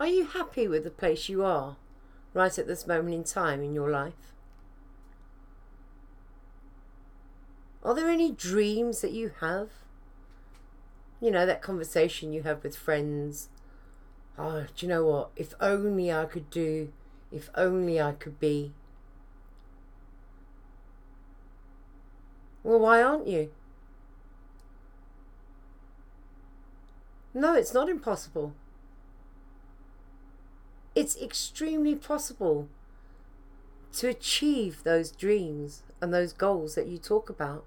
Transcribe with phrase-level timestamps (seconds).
[0.00, 1.76] Are you happy with the place you are
[2.32, 4.32] right at this moment in time in your life?
[7.84, 9.68] Are there any dreams that you have?
[11.20, 13.50] You know, that conversation you have with friends.
[14.38, 15.30] Oh, do you know what?
[15.36, 16.92] If only I could do,
[17.30, 18.72] if only I could be.
[22.62, 23.50] Well, why aren't you?
[27.34, 28.54] No, it's not impossible.
[31.00, 32.68] It's extremely possible
[33.94, 37.64] to achieve those dreams and those goals that you talk about.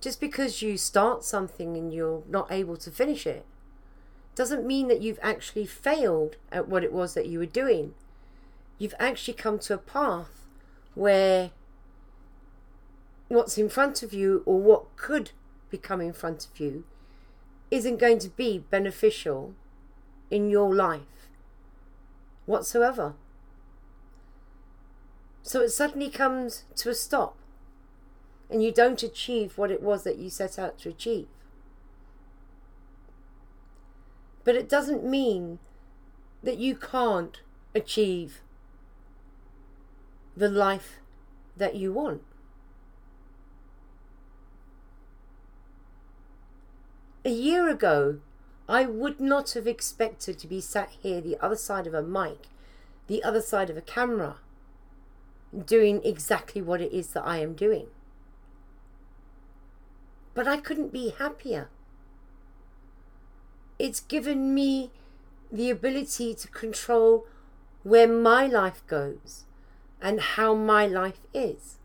[0.00, 3.46] Just because you start something and you're not able to finish it
[4.34, 7.94] doesn't mean that you've actually failed at what it was that you were doing.
[8.78, 10.48] You've actually come to a path
[10.96, 11.52] where
[13.28, 15.30] what's in front of you or what could
[15.70, 16.82] become in front of you
[17.70, 19.54] isn't going to be beneficial
[20.30, 21.28] in your life
[22.46, 23.14] whatsoever.
[25.42, 27.36] So it suddenly comes to a stop
[28.50, 31.28] and you don't achieve what it was that you set out to achieve.
[34.44, 35.58] But it doesn't mean
[36.42, 37.40] that you can't
[37.74, 38.40] achieve
[40.36, 41.00] the life
[41.56, 42.22] that you want.
[47.24, 48.20] A year ago,
[48.68, 52.48] I would not have expected to be sat here, the other side of a mic,
[53.06, 54.36] the other side of a camera,
[55.64, 57.86] doing exactly what it is that I am doing.
[60.34, 61.68] But I couldn't be happier.
[63.78, 64.90] It's given me
[65.52, 67.26] the ability to control
[67.84, 69.44] where my life goes
[70.02, 71.78] and how my life is.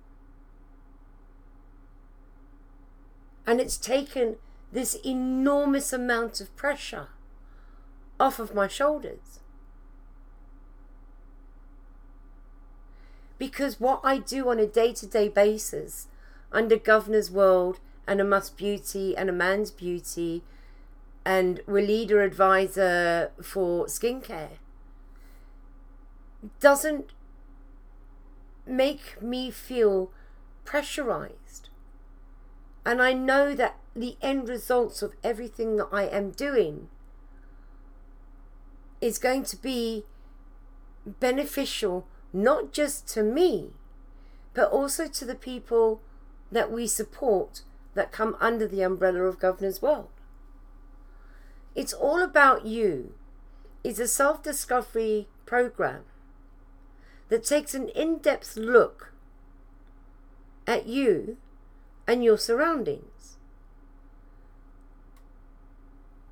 [3.45, 4.37] And it's taken
[4.71, 7.07] this enormous amount of pressure
[8.19, 9.39] off of my shoulders.
[13.37, 16.07] Because what I do on a day to day basis
[16.51, 20.43] under Governor's World and a Must Beauty and a Man's Beauty
[21.25, 24.57] and we're leader advisor for skincare
[26.59, 27.11] doesn't
[28.65, 30.11] make me feel
[30.65, 31.69] pressurized.
[32.85, 36.87] And I know that the end results of everything that I am doing
[38.99, 40.05] is going to be
[41.05, 43.71] beneficial not just to me,
[44.53, 46.01] but also to the people
[46.51, 47.61] that we support
[47.93, 50.09] that come under the umbrella of Governor's World.
[51.75, 53.13] It's all about you.
[53.83, 56.03] It's a self discovery program
[57.29, 59.13] that takes an in depth look
[60.67, 61.37] at you
[62.07, 63.37] and your surroundings.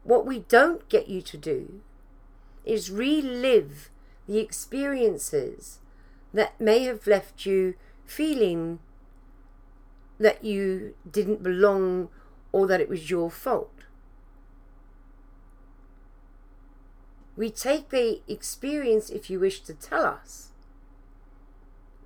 [0.03, 1.81] What we don't get you to do
[2.66, 3.90] is relive
[4.28, 5.80] the experiences
[6.34, 7.75] that may have left you
[8.06, 8.80] feeling
[10.19, 12.09] that you didn't belong
[12.51, 13.72] or that it was your fault.
[17.36, 20.50] We take the experience, if you wish to tell us,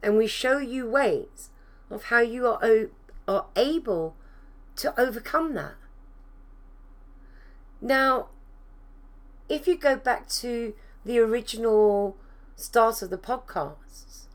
[0.04, 1.50] and we show you ways
[1.90, 2.90] of how you are,
[3.28, 4.16] are able
[4.76, 5.76] to overcome that.
[7.82, 8.30] Now,
[9.50, 10.74] if you go back to
[11.06, 12.18] the original
[12.56, 14.28] start of the podcasts,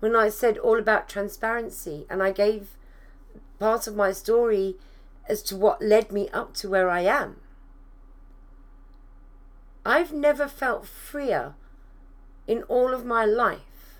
[0.00, 2.76] when I said all about transparency and I gave
[3.58, 4.76] part of my story
[5.28, 7.36] as to what led me up to where I am,
[9.84, 11.54] I've never felt freer
[12.46, 13.98] in all of my life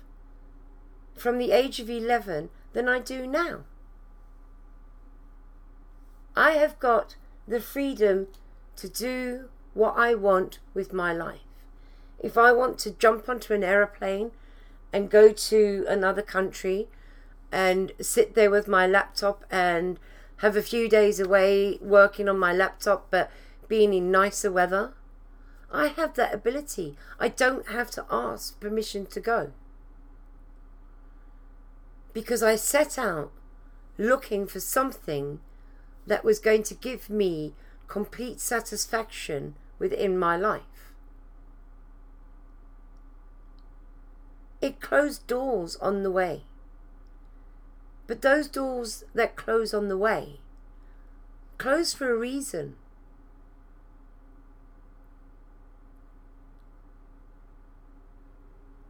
[1.15, 3.63] from the age of 11 than I do now.
[6.35, 7.15] I have got
[7.47, 8.27] the freedom
[8.77, 11.41] to do what I want with my life.
[12.19, 14.31] If I want to jump onto an aeroplane
[14.91, 16.87] and go to another country
[17.51, 19.99] and sit there with my laptop and
[20.37, 23.29] have a few days away working on my laptop but
[23.67, 24.93] being in nicer weather,
[25.71, 26.95] I have that ability.
[27.19, 29.51] I don't have to ask permission to go.
[32.13, 33.31] Because I set out
[33.97, 35.39] looking for something
[36.07, 37.53] that was going to give me
[37.87, 40.93] complete satisfaction within my life.
[44.61, 46.43] It closed doors on the way.
[48.07, 50.39] But those doors that close on the way
[51.63, 52.75] close for a reason.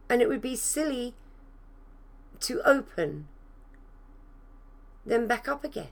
[0.08, 1.14] And it would be silly
[2.40, 3.28] to open
[5.06, 5.88] them back up again.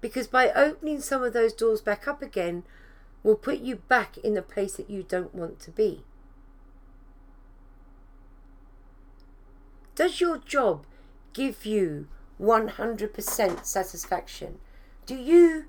[0.00, 2.64] Because by opening some of those doors back up again,
[3.22, 6.04] will put you back in the place that you don't want to be.
[9.94, 10.86] Does your job
[11.34, 12.08] give you
[12.40, 14.58] 100% satisfaction?
[15.04, 15.66] Do you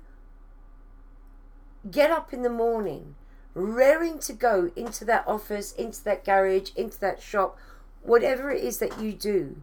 [1.90, 3.14] get up in the morning
[3.54, 7.58] raring to go into that office, into that garage, into that shop,
[8.02, 9.60] whatever it is that you do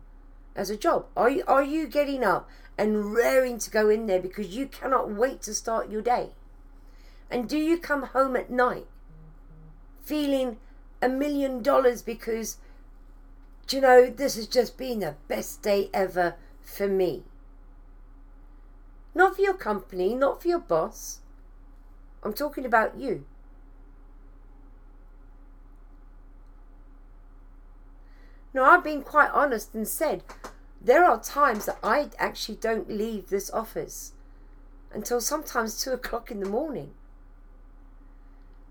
[0.56, 1.08] as a job?
[1.18, 2.48] Are you, are you getting up
[2.80, 6.30] and raring to go in there because you cannot wait to start your day?
[7.30, 8.88] And do you come home at night
[10.02, 10.58] feeling
[11.02, 12.58] a million dollars because,
[13.70, 17.26] you know, this has just been the best day ever for me?
[19.14, 21.20] Not for your company, not for your boss.
[22.24, 23.26] I'm talking about you.
[28.54, 30.24] Now, I've been quite honest and said
[30.82, 34.14] there are times that I actually don't leave this office
[34.92, 36.92] until sometimes two o'clock in the morning.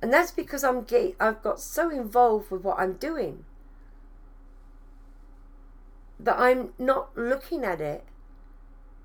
[0.00, 3.44] And that's because I'm get, I've got so involved with what I'm doing
[6.20, 8.05] that I'm not looking at it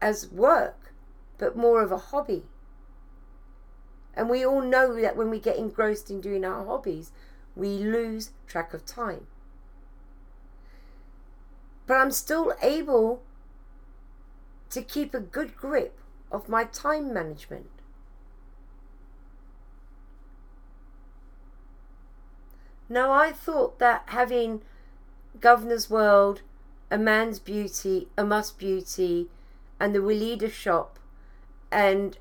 [0.02, 0.94] as work,
[1.38, 2.44] but more of a hobby.
[4.16, 7.12] And we all know that when we get engrossed in doing our hobbies,
[7.56, 9.28] we lose track of time.
[11.86, 13.22] But I'm still able
[14.70, 16.00] to keep a good grip
[16.32, 17.70] of my time management.
[22.90, 24.62] Now, I thought that having
[25.40, 26.42] Governor's World,
[26.92, 29.30] A Man's Beauty, A Must Beauty,
[29.80, 31.00] and the Willida Shop,
[31.72, 32.18] and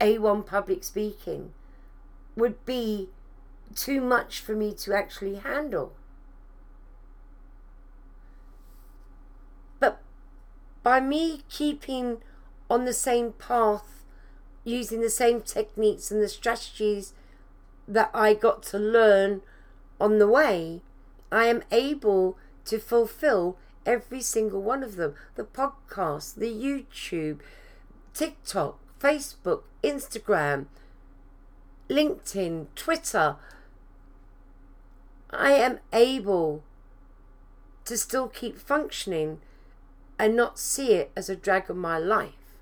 [0.00, 1.52] A1 Public Speaking
[2.36, 3.08] would be
[3.74, 5.92] too much for me to actually handle.
[10.82, 12.18] By me keeping
[12.68, 14.04] on the same path,
[14.64, 17.12] using the same techniques and the strategies
[17.86, 19.42] that I got to learn
[20.00, 20.80] on the way,
[21.30, 27.40] I am able to fulfill every single one of them the podcast, the YouTube,
[28.14, 30.66] TikTok, Facebook, Instagram,
[31.88, 33.36] LinkedIn, Twitter.
[35.30, 36.62] I am able
[37.84, 39.40] to still keep functioning
[40.22, 42.54] and not see it as a drag on my life.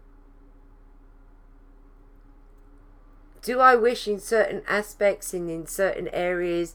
[3.43, 6.75] Do I wish in certain aspects and in certain areas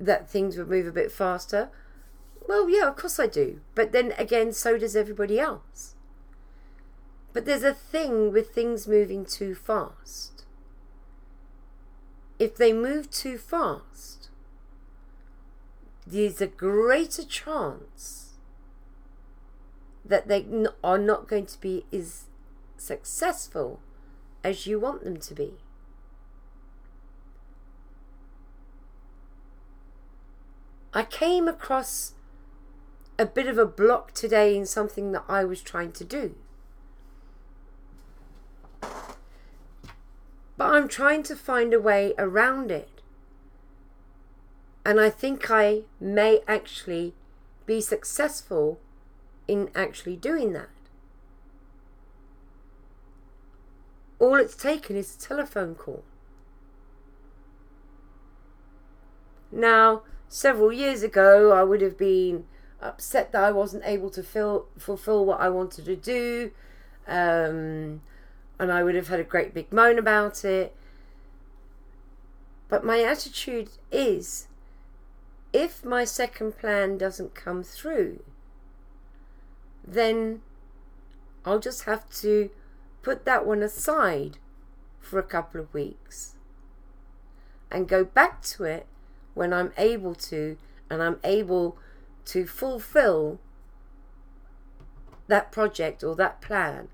[0.00, 1.68] that things would move a bit faster?
[2.48, 3.60] Well, yeah, of course I do.
[3.74, 5.94] But then again, so does everybody else.
[7.34, 10.46] But there's a thing with things moving too fast.
[12.38, 14.30] If they move too fast,
[16.06, 18.23] there's a greater chance
[20.04, 20.46] that they
[20.82, 22.24] are not going to be as
[22.76, 23.80] successful
[24.42, 25.54] as you want them to be.
[30.92, 32.12] I came across
[33.18, 36.36] a bit of a block today in something that I was trying to do.
[40.56, 43.00] But I'm trying to find a way around it.
[44.84, 47.14] And I think I may actually
[47.66, 48.78] be successful
[49.46, 50.68] in actually doing that.
[54.18, 56.04] All it's taken is a telephone call.
[59.52, 62.44] Now, several years ago, I would have been
[62.80, 66.50] upset that I wasn't able to fill, fulfill what I wanted to do.
[67.06, 68.00] Um,
[68.58, 70.74] and I would have had a great big moan about it.
[72.68, 74.48] But my attitude is
[75.52, 78.22] if my second plan doesn't come through,
[79.86, 80.40] then
[81.44, 82.50] I'll just have to
[83.02, 84.38] put that one aside
[85.00, 86.34] for a couple of weeks
[87.70, 88.86] and go back to it
[89.34, 90.56] when I'm able to
[90.88, 91.76] and I'm able
[92.26, 93.40] to fulfill
[95.26, 96.88] that project or that plan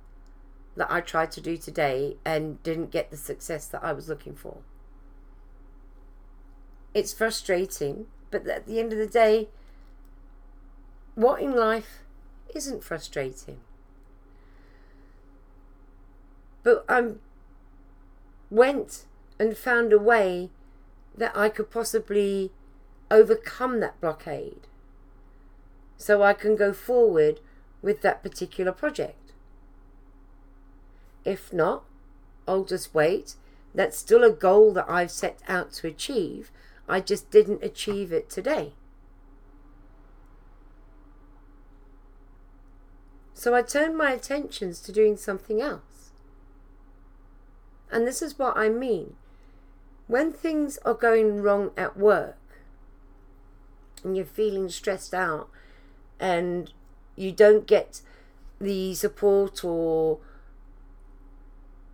[0.77, 4.35] that I tried to do today and didn't get the success that I was looking
[4.35, 4.59] for.
[6.95, 9.49] It's frustrating, but at the end of the day,
[11.15, 12.01] what in life
[12.55, 13.61] isn't frustrating?
[16.63, 17.13] But I
[18.51, 19.07] went
[19.39, 20.51] and found a way
[21.17, 22.53] that I could possibly
[23.11, 24.67] overcome that blockade
[25.97, 27.41] so I can go forward
[27.83, 29.33] with that particular project.
[31.25, 31.85] If not,
[32.49, 33.35] I'll just wait.
[33.75, 36.51] That's still a goal that I've set out to achieve.
[36.89, 38.73] I just didn't achieve it today.
[43.41, 46.11] So I turned my attentions to doing something else.
[47.91, 49.15] And this is what I mean.
[50.09, 52.37] When things are going wrong at work
[54.05, 55.49] and you're feeling stressed out
[56.21, 56.71] and
[57.17, 58.03] you don't get
[58.61, 60.19] the support or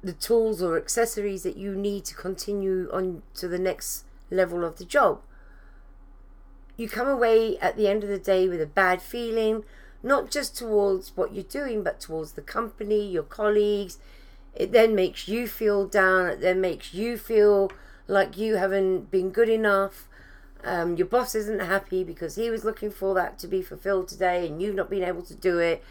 [0.02, 4.78] the tools or accessories that you need to continue on to the next level of
[4.78, 5.20] the job.
[6.76, 9.62] You come away at the end of the day with a bad feeling,
[10.06, 13.98] not just towards what you're doing, but towards the company, your colleagues.
[14.54, 17.72] It then makes you feel down, it then makes you feel
[18.06, 20.08] like you haven't been good enough.
[20.62, 24.46] Um, your boss isn't happy because he was looking for that to be fulfilled today
[24.46, 25.82] and you've not been able to do it.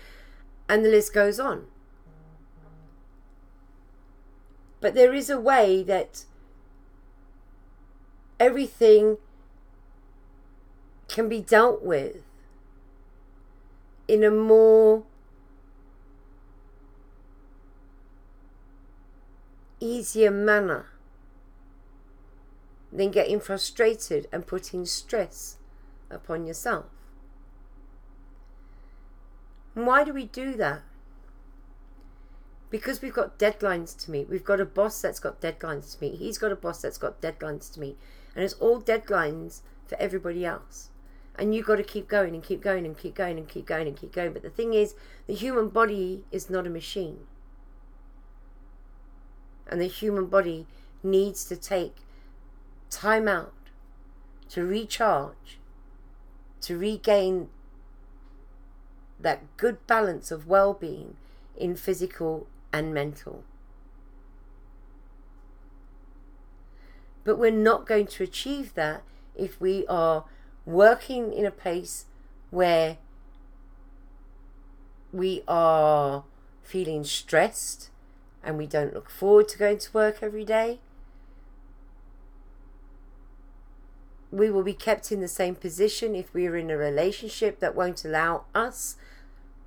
[0.70, 1.66] And the list goes on.
[4.80, 6.24] But there is a way that
[8.40, 9.18] everything
[11.10, 12.24] can be dealt with
[14.08, 15.04] in a more
[19.80, 20.88] easier manner
[22.92, 25.58] than getting frustrated and putting stress
[26.10, 26.86] upon yourself.
[29.76, 30.82] And why do we do that?
[32.70, 34.30] Because we've got deadlines to meet.
[34.30, 36.16] We've got a boss that's got deadlines to meet.
[36.16, 37.98] He's got a boss that's got deadlines to meet.
[38.34, 40.90] And it's all deadlines for everybody else.
[41.38, 43.88] And you've got to keep going and keep going and keep going and keep going
[43.88, 44.34] and keep going.
[44.34, 44.96] But the thing is,
[45.28, 47.20] the human body is not a machine.
[49.68, 50.66] And the human body
[51.04, 51.98] needs to take
[52.90, 53.54] time out
[54.50, 55.60] to recharge,
[56.62, 57.50] to regain
[59.20, 61.18] that good balance of well being
[61.58, 63.44] in physical and mental.
[67.24, 69.02] But we're not going to achieve that
[69.36, 70.26] if we are
[70.66, 72.06] working in a place
[72.50, 72.98] where
[75.12, 76.24] we are
[76.64, 77.90] feeling stressed
[78.44, 80.80] and we don't look forward to going to work every day
[84.36, 87.76] we will be kept in the same position if we are in a relationship that
[87.76, 88.98] won't allow us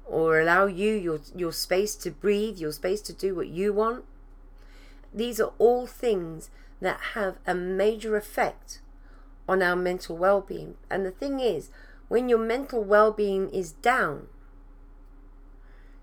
[0.04, 4.04] or allow you your your space to breathe, your space to do what you want.
[5.14, 6.50] These are all things
[6.80, 8.80] that have a major effect
[9.48, 10.76] on our mental well-being.
[10.90, 11.70] And the thing is,
[12.08, 14.26] when your mental well-being is down,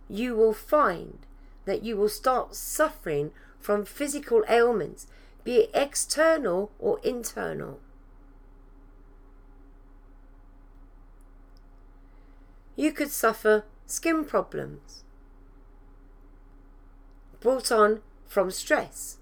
[0.07, 1.19] you will find
[1.65, 5.07] that you will start suffering from physical ailments,
[5.43, 7.79] be it external or internal.
[12.75, 15.03] you could suffer skin problems
[17.39, 19.17] brought on from stress,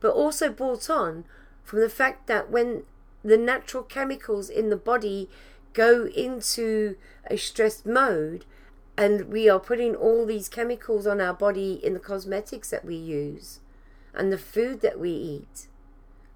[0.00, 1.24] but also brought on
[1.62, 2.82] from the fact that when
[3.24, 5.28] the natural chemicals in the body
[5.72, 6.96] go into
[7.30, 8.44] a stressed mode
[8.96, 12.96] and we are putting all these chemicals on our body in the cosmetics that we
[12.96, 13.60] use
[14.14, 15.68] and the food that we eat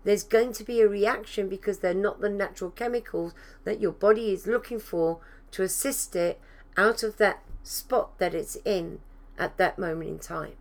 [0.04, 3.34] there's going to be a reaction because they're not the natural chemicals
[3.64, 5.20] that your body is looking for
[5.52, 6.40] to assist it
[6.76, 8.98] out of that spot that it's in
[9.38, 10.54] at that moment in time.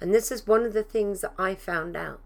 [0.00, 2.20] And this is one of the things that I found out.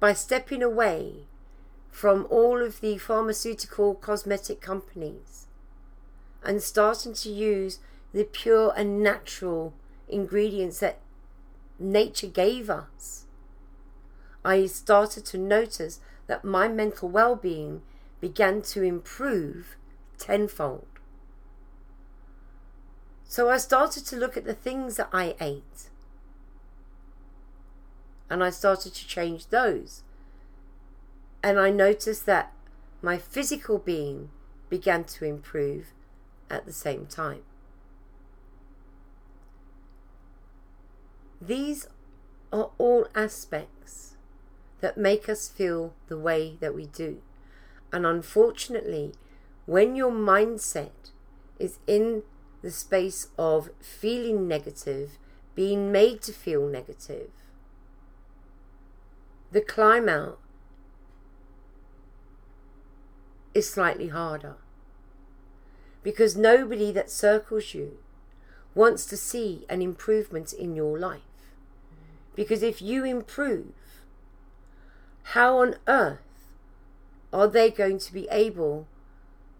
[0.00, 1.26] By stepping away
[1.90, 5.46] from all of the pharmaceutical cosmetic companies
[6.42, 7.80] and starting to use
[8.12, 9.74] the pure and natural
[10.08, 11.00] ingredients that
[11.80, 13.26] nature gave us,
[14.44, 17.82] I started to notice that my mental well being
[18.20, 19.76] began to improve
[20.16, 20.86] tenfold.
[23.24, 25.90] So I started to look at the things that I ate.
[28.30, 30.02] And I started to change those.
[31.42, 32.52] And I noticed that
[33.00, 34.30] my physical being
[34.68, 35.92] began to improve
[36.50, 37.42] at the same time.
[41.40, 41.86] These
[42.52, 44.16] are all aspects
[44.80, 47.22] that make us feel the way that we do.
[47.92, 49.14] And unfortunately,
[49.66, 51.10] when your mindset
[51.58, 52.22] is in
[52.62, 55.18] the space of feeling negative,
[55.54, 57.30] being made to feel negative,
[59.50, 60.38] the climb out
[63.54, 64.56] is slightly harder.
[66.02, 67.98] Because nobody that circles you
[68.74, 71.22] wants to see an improvement in your life.
[72.34, 73.72] Because if you improve,
[75.34, 76.20] how on earth
[77.32, 78.86] are they going to be able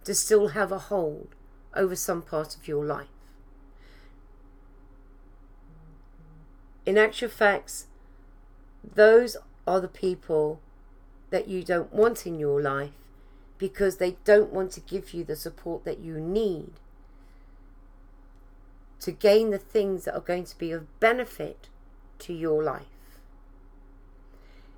[0.04, 1.34] to still have a hold
[1.74, 3.08] over some part of your life?
[6.86, 7.86] In actual facts,
[8.94, 9.36] those
[9.68, 10.60] are the people
[11.28, 12.92] that you don't want in your life
[13.58, 16.72] because they don't want to give you the support that you need
[18.98, 21.68] to gain the things that are going to be of benefit
[22.18, 22.86] to your life.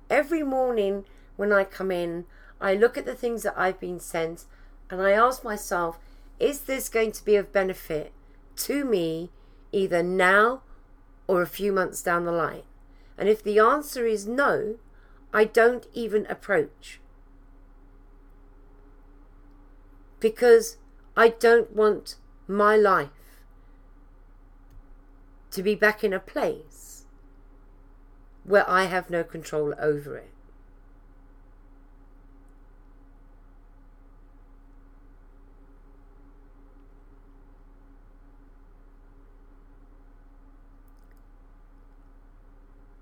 [0.09, 1.05] Every morning
[1.37, 2.25] when I come in,
[2.59, 4.43] I look at the things that I've been sent
[4.89, 5.99] and I ask myself,
[6.37, 8.11] is this going to be of benefit
[8.57, 9.29] to me
[9.71, 10.63] either now
[11.27, 12.63] or a few months down the line?
[13.21, 14.77] And if the answer is no,
[15.31, 16.99] I don't even approach.
[20.19, 20.77] Because
[21.15, 22.15] I don't want
[22.47, 23.45] my life
[25.51, 27.05] to be back in a place
[28.43, 30.30] where I have no control over it.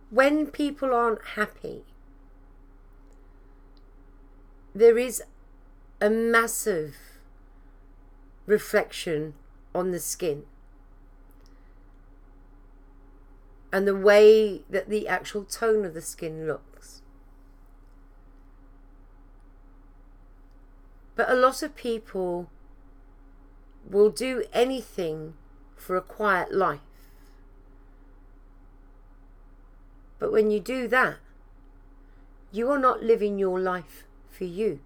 [0.10, 1.84] When people aren't happy,
[4.74, 5.22] there is
[6.02, 6.96] a massive
[8.46, 9.36] reflection
[9.76, 10.44] on the skin.
[13.72, 17.04] And the way that the actual tone of the skin looks.
[21.16, 22.50] But a lot of people
[23.88, 25.36] will do anything
[25.76, 26.89] for a quiet life.
[30.20, 31.18] But when you do that,
[32.52, 34.80] you are not living your life for you.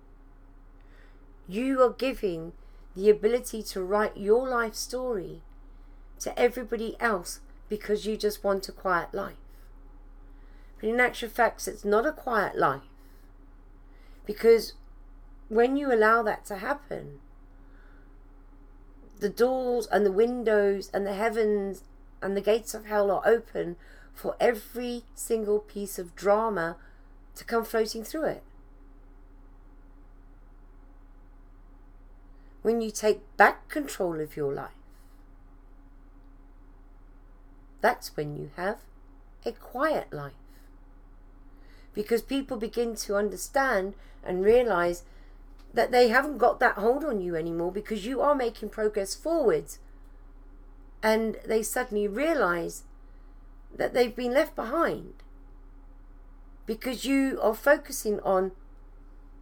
[1.47, 2.53] You are giving
[2.95, 5.41] the ability to write your life story
[6.19, 9.35] to everybody else because you just want a quiet life.
[10.79, 12.83] But in actual fact, it's not a quiet life.
[14.25, 14.73] Because
[15.49, 17.19] when you allow that to happen,
[19.19, 21.83] the doors and the windows and the heavens
[22.21, 23.75] and the gates of hell are open
[24.13, 26.77] for every single piece of drama
[27.35, 28.43] to come floating through it.
[32.63, 34.71] when you take back control of your life.
[37.81, 38.79] That's when you have
[39.45, 40.33] a quiet life.
[41.93, 43.93] Because people begin to understand
[44.25, 45.03] and realize
[45.73, 49.79] that they haven't got that hold on you anymore because you are making progress forwards.
[51.03, 52.83] And they suddenly realize
[53.75, 55.13] that they've been left behind
[56.65, 58.51] because you are focusing on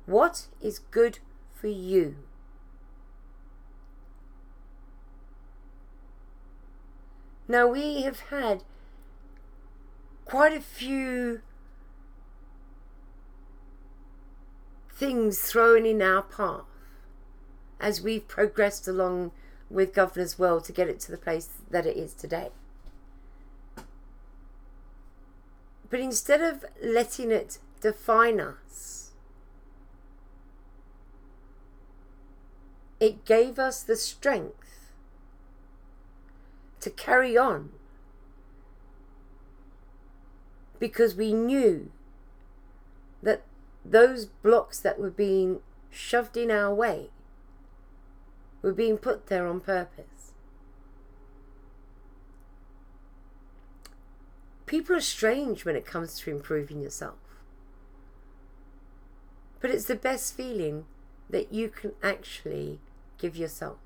[0.06, 1.20] what is good
[1.54, 2.16] for you.
[7.48, 8.64] Now, we have had
[10.26, 11.42] quite a few
[14.94, 16.62] things thrown in our path
[17.80, 19.32] as we've progressed along
[19.70, 22.50] with Governor's World to get it to the place that it is today.
[25.92, 29.12] But instead of letting it define us,
[33.02, 34.94] it gave us the strength
[36.80, 37.72] to carry on
[40.80, 41.92] because we knew
[43.22, 43.44] that
[43.84, 45.60] those blocks that were being
[45.92, 47.10] shoved in our way
[48.62, 50.11] were being put there on purpose.
[54.72, 57.18] People are strange when it comes to improving yourself.
[59.60, 60.86] But it's the best feeling
[61.30, 62.80] that you can actually
[63.18, 63.80] give yourself.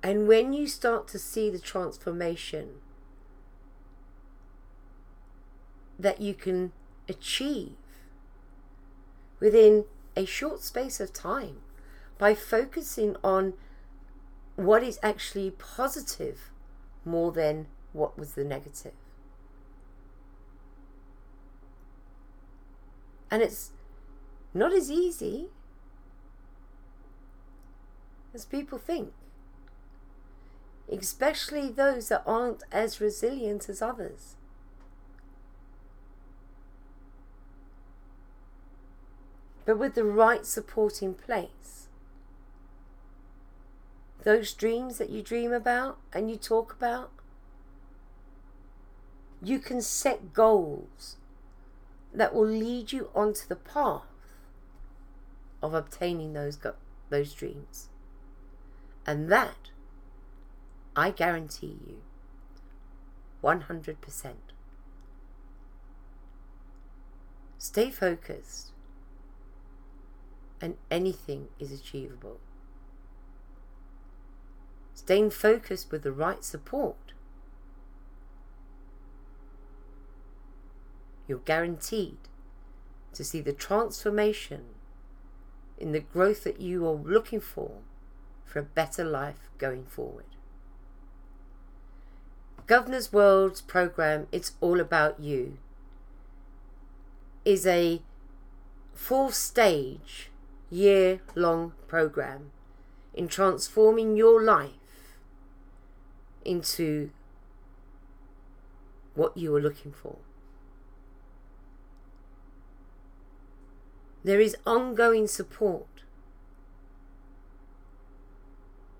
[0.00, 2.74] And when you start to see the transformation
[5.98, 6.70] that you can
[7.08, 7.72] achieve
[9.40, 11.56] within a short space of time
[12.16, 13.54] by focusing on
[14.54, 16.52] what is actually positive
[17.04, 18.92] more than what was the negative.
[23.30, 23.72] And it's
[24.52, 25.48] not as easy
[28.32, 29.12] as people think
[30.90, 34.36] especially those that aren't as resilient as others.
[39.64, 41.83] But with the right support in place,
[44.24, 47.10] those dreams that you dream about and you talk about,
[49.42, 51.16] you can set goals
[52.12, 54.02] that will lead you onto the path
[55.62, 56.76] of obtaining those go-
[57.10, 57.90] those dreams.
[59.06, 59.70] And that
[60.96, 62.02] I guarantee you
[63.42, 64.34] 100%.
[67.58, 68.72] Stay focused,
[70.60, 72.38] and anything is achievable.
[74.94, 77.12] Staying focused with the right support,
[81.26, 82.16] you're guaranteed
[83.12, 84.62] to see the transformation
[85.78, 87.78] in the growth that you are looking for
[88.44, 90.26] for a better life going forward.
[92.66, 95.58] Governor's World's program, It's All About You,
[97.44, 98.00] is a
[98.94, 100.30] full stage,
[100.70, 102.52] year long program
[103.12, 104.70] in transforming your life
[106.44, 107.10] into
[109.14, 110.18] what you are looking for.
[114.24, 115.86] There is ongoing support.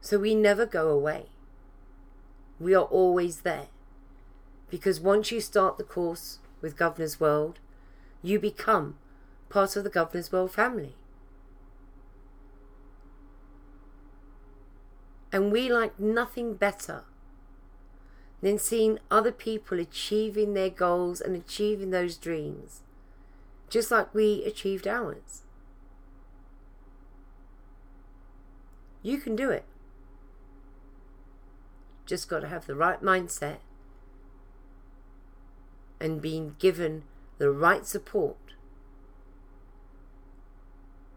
[0.00, 1.26] So we never go away.
[2.60, 3.68] We are always there.
[4.68, 7.58] Because once you start the course with Governor's World,
[8.22, 8.96] you become
[9.48, 10.94] part of the Governor's World family.
[15.32, 17.04] And we like nothing better
[18.44, 22.82] than seeing other people achieving their goals and achieving those dreams,
[23.70, 25.44] just like we achieved ours.
[29.00, 29.64] You can do it.
[32.04, 33.60] Just got to have the right mindset
[35.98, 37.04] and being given
[37.38, 38.36] the right support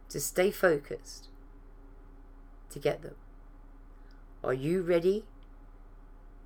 [0.08, 1.28] to stay focused
[2.70, 3.16] to get them.
[4.42, 5.26] Are you ready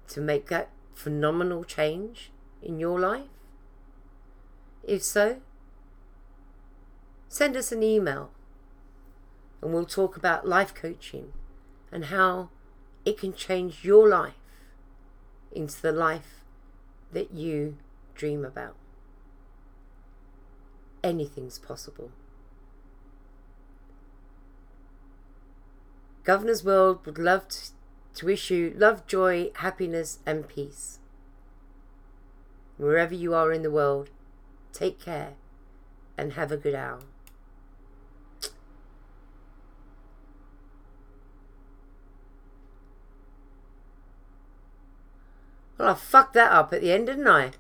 [0.09, 3.29] to make that phenomenal change in your life?
[4.83, 5.41] If so,
[7.27, 8.31] send us an email
[9.61, 11.33] and we'll talk about life coaching
[11.91, 12.49] and how
[13.05, 14.33] it can change your life
[15.51, 16.43] into the life
[17.11, 17.77] that you
[18.15, 18.75] dream about.
[21.03, 22.11] Anything's possible.
[26.23, 27.71] Governor's World would love to,
[28.15, 30.99] to wish you love, joy, happiness, and peace.
[32.77, 34.09] Wherever you are in the world,
[34.73, 35.33] take care
[36.17, 36.99] and have a good hour.
[45.77, 47.51] Well, I fucked that up at the end, didn't I?